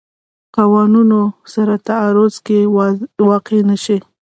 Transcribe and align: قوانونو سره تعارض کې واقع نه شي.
قوانونو 0.55 1.21
سره 1.53 1.75
تعارض 1.87 2.35
کې 2.45 2.59
واقع 3.27 3.59
نه 3.69 3.77
شي. 3.83 3.97